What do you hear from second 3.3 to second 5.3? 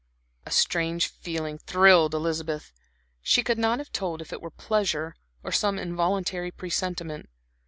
could not have told if it were pleasure,